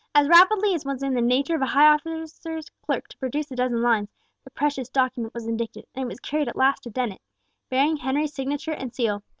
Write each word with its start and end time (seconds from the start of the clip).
As 0.15 0.27
rapidly 0.27 0.73
as 0.73 0.83
was 0.83 1.03
in 1.03 1.13
the 1.13 1.21
nature 1.21 1.53
of 1.53 1.61
a 1.61 1.67
high 1.67 1.85
officer's 1.85 2.71
clerk 2.81 3.07
to 3.09 3.17
produce 3.19 3.51
a 3.51 3.55
dozen 3.55 3.83
lines, 3.83 4.09
the 4.43 4.49
precious 4.49 4.89
document 4.89 5.35
was 5.35 5.45
indicted, 5.45 5.85
and 5.93 6.05
it 6.05 6.07
was 6.07 6.19
carried 6.19 6.47
at 6.49 6.55
last 6.55 6.81
to 6.81 6.89
Dennet, 6.89 7.21
bearing 7.69 7.97
Henry's 7.97 8.33
signature 8.33 8.73
and 8.73 8.95
seal. 8.95 9.21